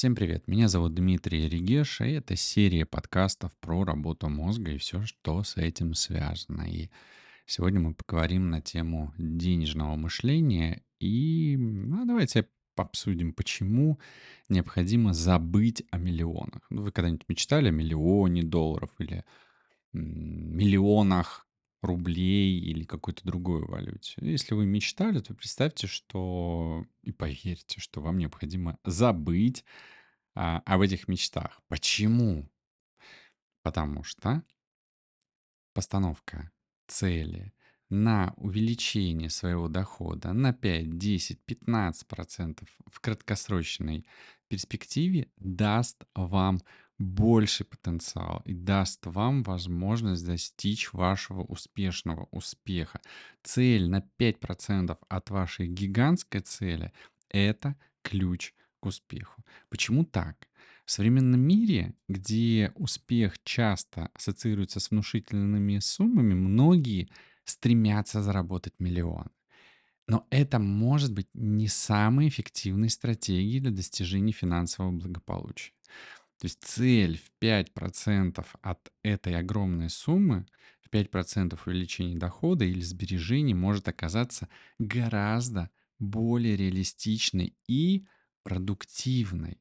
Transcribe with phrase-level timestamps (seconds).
[0.00, 5.04] Всем привет, меня зовут Дмитрий Регеш, и это серия подкастов про работу мозга и все,
[5.04, 6.62] что с этим связано.
[6.62, 6.88] И
[7.44, 13.98] сегодня мы поговорим на тему денежного мышления и ну, давайте обсудим, почему
[14.48, 16.62] необходимо забыть о миллионах.
[16.70, 19.22] Ну, вы когда-нибудь мечтали о миллионе долларов или
[19.92, 21.46] миллионах
[21.82, 24.14] рублей или какой-то другой валюте.
[24.20, 29.64] Если вы мечтали, то представьте, что и поверьте, что вам необходимо забыть
[30.34, 31.60] а, об этих мечтах.
[31.68, 32.48] Почему?
[33.62, 34.42] Потому что
[35.72, 36.50] постановка
[36.86, 37.52] цели
[37.88, 44.06] на увеличение своего дохода на 5, 10, 15 процентов в краткосрочной
[44.48, 46.60] перспективе даст вам
[47.00, 53.00] больший потенциал и даст вам возможность достичь вашего успешного успеха.
[53.42, 56.92] Цель на 5% от вашей гигантской цели—
[57.30, 59.42] это ключ к успеху.
[59.70, 60.46] Почему так?
[60.84, 67.08] В современном мире, где успех часто ассоциируется с внушительными суммами, многие
[67.44, 69.30] стремятся заработать миллион.
[70.06, 75.72] Но это может быть не самой эффективной стратегией для достижения финансового благополучия.
[76.40, 80.46] То есть цель в 5% от этой огромной суммы,
[80.80, 85.68] в 5% увеличения дохода или сбережений может оказаться гораздо
[85.98, 88.06] более реалистичной и
[88.42, 89.60] продуктивной.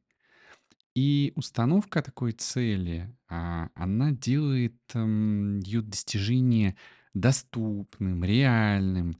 [0.95, 6.77] И установка такой цели, а, она делает эм, ее достижение
[7.13, 9.17] доступным, реальным.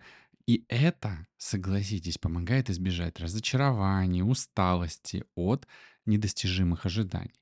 [0.50, 5.68] И это, согласитесь, помогает избежать разочарования, усталости от
[6.08, 7.40] недостижимых ожиданий.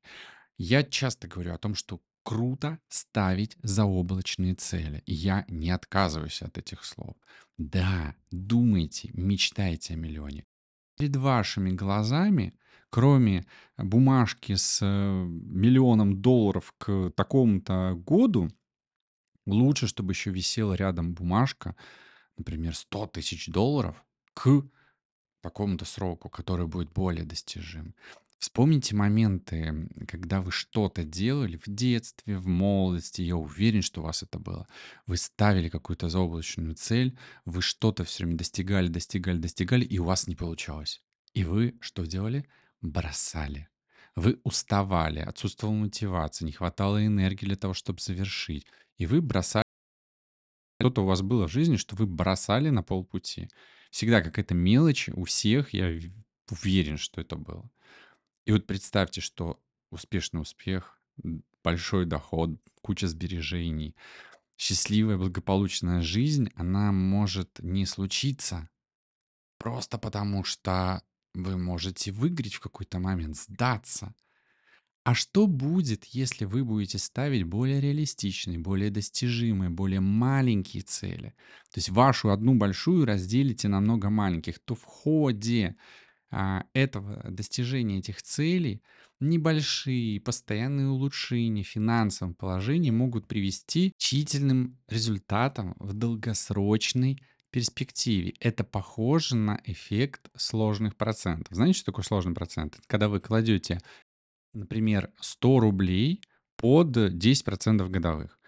[0.58, 5.04] Я часто говорю о том, что круто ставить заоблачные цели.
[5.06, 7.16] И я не отказываюсь от этих слов.
[7.58, 10.44] Да, думайте, мечтайте о миллионе.
[10.98, 12.56] Перед вашими глазами,
[12.90, 13.46] кроме
[13.78, 18.50] бумажки с э, миллионом долларов к такому-то году,
[19.46, 21.74] лучше, чтобы еще висела рядом бумажка,
[22.38, 24.04] например, 100 тысяч долларов
[24.34, 24.64] к
[25.42, 27.96] такому-то сроку, который будет более достижим.
[28.40, 33.24] Вспомните моменты, когда вы что-то делали в детстве, в молодости.
[33.24, 34.68] Я уверен, что у вас это было.
[35.08, 40.28] Вы ставили какую-то заоблачную цель, вы что-то все время достигали, достигали, достигали, и у вас
[40.28, 41.02] не получалось.
[41.34, 42.48] И вы что делали?
[42.82, 43.70] Бросали.
[44.16, 48.68] Вы уставали, отсутствовала мотивация, не хватало энергии для того, чтобы завершить.
[48.98, 49.67] И вы бросали.
[50.80, 53.50] Что-то у вас было в жизни, что вы бросали на полпути.
[53.90, 55.92] Всегда какая-то мелочь у всех, я
[56.50, 57.70] уверен, что это было.
[58.46, 59.60] И вот представьте, что
[59.92, 61.02] успешный успех,
[61.64, 62.52] большой доход,
[62.82, 63.96] куча сбережений,
[64.58, 68.70] счастливая, благополучная жизнь, она может не случиться
[69.58, 71.02] просто потому, что
[71.34, 74.14] вы можете выиграть в какой-то момент, сдаться.
[75.08, 81.34] А что будет, если вы будете ставить более реалистичные, более достижимые, более маленькие цели?
[81.72, 85.78] То есть вашу одну большую разделите на много маленьких, то в ходе
[86.30, 88.82] а, этого достижения этих целей
[89.22, 97.18] небольшие постоянные улучшения в финансовом положении могут привести к чительным результатам в долгосрочной
[97.50, 98.34] перспективе.
[98.42, 101.56] Это похоже на эффект сложных процентов.
[101.56, 102.78] Знаете, что такое сложный процент?
[102.88, 103.80] Когда вы кладете,
[104.58, 106.22] например, 100 рублей
[106.56, 108.40] под 10% годовых.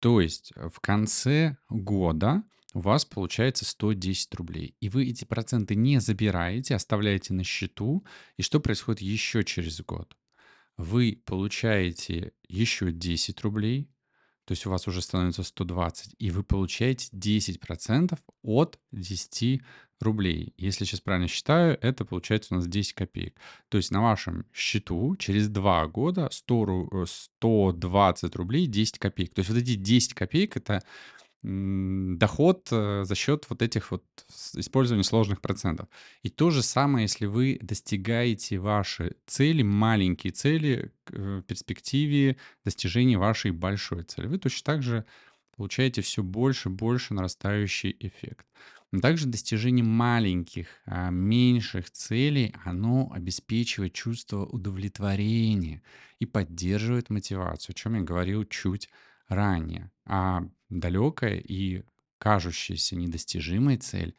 [0.00, 2.42] То есть в конце года
[2.74, 4.76] у вас получается 110 рублей.
[4.80, 8.04] И вы эти проценты не забираете, оставляете на счету.
[8.36, 10.16] И что происходит еще через год?
[10.76, 13.90] Вы получаете еще 10 рублей,
[14.44, 19.60] то есть у вас уже становится 120, и вы получаете 10% от 10
[20.00, 20.54] рублей.
[20.56, 23.38] Если сейчас правильно считаю, это получается у нас 10 копеек.
[23.68, 29.34] То есть на вашем счету через 2 года 100, 120 рублей 10 копеек.
[29.34, 30.82] То есть вот эти 10 копеек— это
[31.42, 34.04] доход э, за счет вот этих вот
[34.54, 35.88] использования сложных процентов.
[36.22, 43.18] И то же самое, если вы достигаете ваши цели, маленькие цели э, в перспективе достижения
[43.18, 44.26] вашей большой цели.
[44.26, 45.04] Вы точно так же
[45.56, 48.46] получаете все больше и больше нарастающий эффект.
[48.90, 55.82] Но также достижение маленьких, а, меньших целей, оно обеспечивает чувство удовлетворения
[56.18, 58.88] и поддерживает мотивацию, о чем я говорил чуть
[59.28, 59.90] ранее.
[60.06, 61.82] А далекая и
[62.18, 64.16] кажущаяся недостижимой цель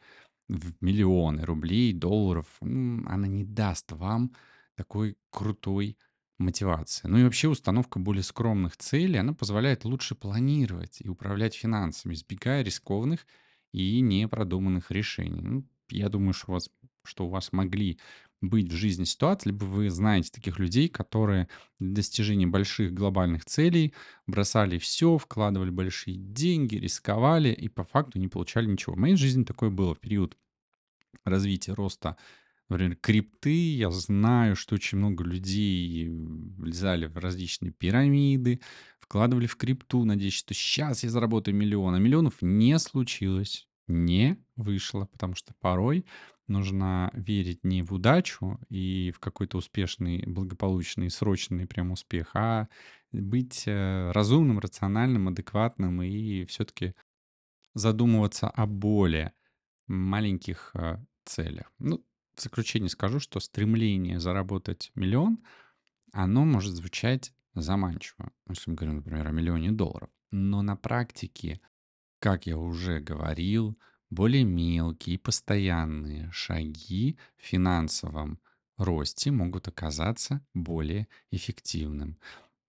[0.48, 4.34] в миллионы рублей, долларов, она не даст вам
[4.76, 5.98] такой крутой
[6.38, 7.06] мотивации.
[7.06, 12.62] Ну и вообще установка более скромных целей, она позволяет лучше планировать и управлять финансами, избегая
[12.62, 13.26] рискованных
[13.72, 15.40] и непродуманных решений.
[15.40, 16.70] Ну, я думаю, что у, вас,
[17.04, 17.98] что у вас могли
[18.40, 23.92] быть в жизни ситуации, либо вы знаете таких людей, которые для достижения больших глобальных целей
[24.26, 28.94] бросали все, вкладывали большие деньги, рисковали и по факту не получали ничего.
[28.94, 30.38] В моей жизни такое было в период
[31.24, 32.16] развития роста
[32.70, 38.60] Например, крипты, я знаю, что очень много людей влезали в различные пирамиды,
[39.00, 41.96] вкладывали в крипту, надеясь, что сейчас я заработаю миллион.
[41.96, 46.06] А миллионов не случилось, не вышло, потому что порой
[46.46, 52.68] нужно верить не в удачу и в какой-то успешный, благополучный, срочный прям успех, а
[53.10, 56.94] быть э, разумным, рациональным, адекватным и все-таки
[57.74, 59.32] задумываться о более
[59.88, 61.72] маленьких э, целях.
[61.78, 62.04] Ну,
[62.40, 65.38] в заключение скажу, что стремление заработать миллион,
[66.12, 68.32] оно может звучать заманчиво.
[68.48, 70.08] Если мы говорим, например, о миллионе долларов.
[70.30, 71.60] Но на практике,
[72.18, 73.78] как я уже говорил,
[74.08, 78.40] более мелкие постоянные шаги в финансовом
[78.76, 82.18] росте могут оказаться более эффективным.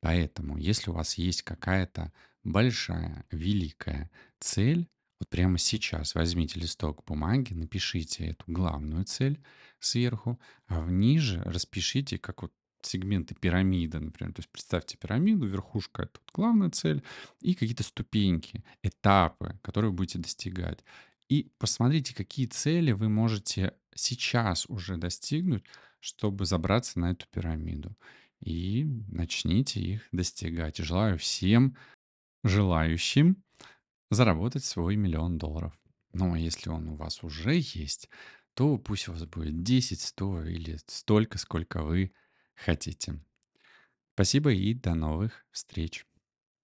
[0.02, 2.12] Поэтому, если у вас есть какая-то
[2.44, 4.90] большая, великая цель,
[5.22, 9.40] вот прямо сейчас возьмите листок бумаги, напишите эту главную цель
[9.80, 12.52] сверху, а ниже распишите, как вот
[12.82, 14.34] сегменты пирамиды, например.
[14.34, 17.04] То есть представьте пирамиду, верхушка— это главная цель,
[17.40, 20.84] и какие-то ступеньки, этапы, которые вы будете достигать.
[21.30, 25.64] И посмотрите, какие цели вы можете сейчас уже достигнуть,
[26.00, 27.96] чтобы забраться на эту пирамиду.
[28.40, 30.78] И начните их достигать.
[30.78, 31.78] Желаю всем
[32.44, 33.44] желающим
[34.16, 35.74] заработать свой миллион долларов.
[36.14, 38.10] Ну, а если он у вас уже есть,
[38.54, 42.14] то пусть у вас будет 10, 100 или столько, сколько вы
[42.54, 43.24] хотите.
[44.14, 46.06] Спасибо и до новых встреч.